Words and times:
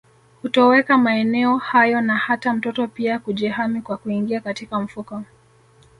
Hutoweka 0.41 0.97
maeneo 0.97 1.57
hayo 1.57 2.01
na 2.01 2.17
hata 2.17 2.53
mtoto 2.53 2.87
pia 2.87 3.17
hujihami 3.17 3.81
kwa 3.81 3.97
kuingia 3.97 4.39
katika 4.41 4.79
mfuko 4.79 5.23